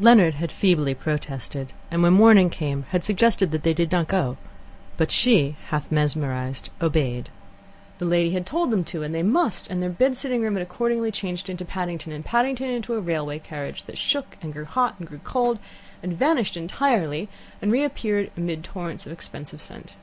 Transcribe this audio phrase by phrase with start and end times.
[0.00, 4.36] Leonard had feebly protested, and when the morning came, had suggested that they shouldn't go.
[4.96, 7.28] But she, half mesmerized, had obeyed.
[7.98, 10.62] The lady had told them to, and they must, and their bed sitting room had
[10.64, 14.96] accordingly changed into Paddington, and Paddington into a railway carriage, that shook, and grew hot,
[14.98, 15.60] and grew cold,
[16.02, 17.28] and vanished entirely,
[17.62, 19.94] and reappeared amid torrents of expensive scent.